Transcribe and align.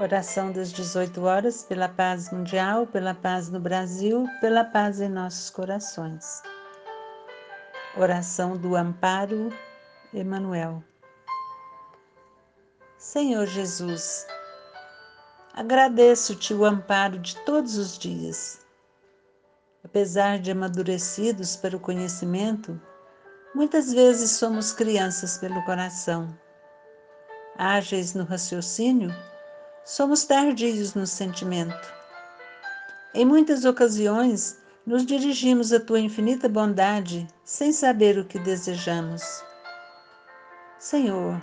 Oração 0.00 0.52
das 0.52 0.72
18 0.72 1.24
horas 1.24 1.64
pela 1.64 1.88
paz 1.88 2.30
mundial, 2.30 2.86
pela 2.86 3.14
paz 3.14 3.48
no 3.48 3.58
Brasil, 3.58 4.28
pela 4.40 4.62
paz 4.62 5.00
em 5.00 5.08
nossos 5.08 5.50
corações. 5.50 6.40
Oração 7.96 8.56
do 8.56 8.76
amparo, 8.76 9.52
Emanuel. 10.14 10.84
Senhor 12.96 13.44
Jesus, 13.46 14.24
agradeço-te 15.52 16.54
o 16.54 16.64
amparo 16.64 17.18
de 17.18 17.34
todos 17.38 17.76
os 17.76 17.98
dias. 17.98 18.60
Apesar 19.84 20.38
de 20.38 20.52
amadurecidos 20.52 21.56
para 21.56 21.76
o 21.76 21.80
conhecimento, 21.80 22.80
muitas 23.52 23.92
vezes 23.92 24.30
somos 24.30 24.72
crianças 24.72 25.38
pelo 25.38 25.60
coração. 25.64 26.32
Ágeis 27.56 28.14
no 28.14 28.22
raciocínio, 28.22 29.12
somos 29.88 30.24
tardios 30.24 30.92
no 30.92 31.06
sentimento. 31.06 31.94
Em 33.14 33.24
muitas 33.24 33.64
ocasiões, 33.64 34.58
nos 34.86 35.06
dirigimos 35.06 35.72
à 35.72 35.80
tua 35.80 35.98
infinita 35.98 36.46
bondade 36.46 37.26
sem 37.42 37.72
saber 37.72 38.18
o 38.18 38.24
que 38.26 38.38
desejamos. 38.38 39.22
Senhor, 40.78 41.40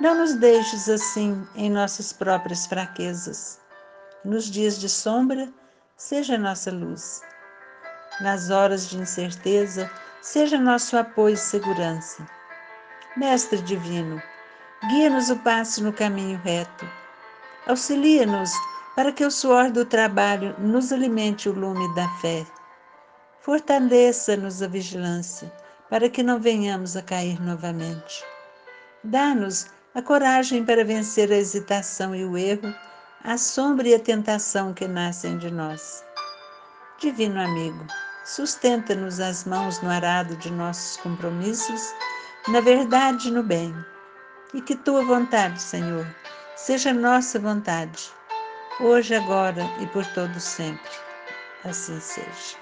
não 0.00 0.14
nos 0.14 0.34
deixes 0.34 0.88
assim 0.88 1.44
em 1.56 1.68
nossas 1.68 2.12
próprias 2.12 2.66
fraquezas. 2.66 3.58
Nos 4.24 4.44
dias 4.44 4.78
de 4.78 4.88
sombra, 4.88 5.52
seja 5.96 6.38
nossa 6.38 6.70
luz. 6.70 7.20
Nas 8.20 8.48
horas 8.48 8.88
de 8.88 8.96
incerteza, 8.96 9.90
seja 10.20 10.56
nosso 10.56 10.96
apoio 10.96 11.34
e 11.34 11.36
segurança. 11.36 12.24
Mestre 13.16 13.60
Divino, 13.60 14.22
guia-nos 14.88 15.30
o 15.30 15.36
passo 15.40 15.82
no 15.82 15.92
caminho 15.92 16.40
reto 16.44 17.01
Auxilia-nos 17.66 18.50
para 18.96 19.12
que 19.12 19.24
o 19.24 19.30
suor 19.30 19.70
do 19.70 19.84
trabalho 19.84 20.54
nos 20.58 20.92
alimente 20.92 21.48
o 21.48 21.52
lume 21.52 21.94
da 21.94 22.08
fé. 22.20 22.44
Fortaleça-nos 23.40 24.62
a 24.62 24.66
vigilância, 24.66 25.52
para 25.88 26.08
que 26.08 26.22
não 26.22 26.40
venhamos 26.40 26.96
a 26.96 27.02
cair 27.02 27.40
novamente. 27.40 28.24
Dá-nos 29.04 29.66
a 29.94 30.02
coragem 30.02 30.64
para 30.64 30.84
vencer 30.84 31.30
a 31.32 31.36
hesitação 31.36 32.14
e 32.14 32.24
o 32.24 32.36
erro, 32.36 32.74
a 33.24 33.36
sombra 33.36 33.88
e 33.88 33.94
a 33.94 34.00
tentação 34.00 34.74
que 34.74 34.88
nascem 34.88 35.38
de 35.38 35.50
nós. 35.50 36.04
Divino 36.98 37.40
amigo, 37.40 37.86
sustenta-nos 38.24 39.20
as 39.20 39.44
mãos 39.44 39.80
no 39.82 39.90
arado 39.90 40.36
de 40.36 40.50
nossos 40.50 40.96
compromissos, 40.98 41.94
na 42.48 42.60
verdade 42.60 43.28
e 43.28 43.30
no 43.30 43.42
bem. 43.42 43.74
E 44.54 44.60
que 44.60 44.76
tua 44.76 45.04
vontade, 45.04 45.60
Senhor, 45.60 46.06
Seja 46.64 46.94
nossa 46.94 47.40
vontade, 47.40 48.12
hoje, 48.80 49.16
agora 49.16 49.64
e 49.80 49.86
por 49.88 50.06
todo 50.14 50.38
sempre. 50.38 50.92
Assim 51.64 51.98
seja. 51.98 52.61